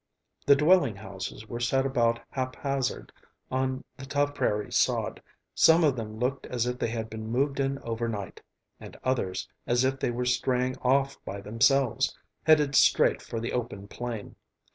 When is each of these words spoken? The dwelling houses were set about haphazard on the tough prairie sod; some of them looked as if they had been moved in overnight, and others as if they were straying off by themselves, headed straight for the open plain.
The 0.47 0.55
dwelling 0.55 0.95
houses 0.95 1.47
were 1.47 1.59
set 1.59 1.85
about 1.85 2.19
haphazard 2.31 3.11
on 3.51 3.83
the 3.97 4.05
tough 4.07 4.33
prairie 4.33 4.71
sod; 4.71 5.21
some 5.53 5.83
of 5.83 5.95
them 5.95 6.17
looked 6.17 6.47
as 6.47 6.65
if 6.65 6.79
they 6.79 6.87
had 6.87 7.07
been 7.07 7.27
moved 7.29 7.59
in 7.59 7.77
overnight, 7.83 8.41
and 8.79 8.97
others 9.03 9.47
as 9.67 9.83
if 9.85 9.99
they 9.99 10.09
were 10.09 10.25
straying 10.25 10.75
off 10.79 11.23
by 11.23 11.39
themselves, 11.39 12.17
headed 12.47 12.73
straight 12.73 13.21
for 13.21 13.39
the 13.39 13.53
open 13.53 13.87
plain. 13.87 14.35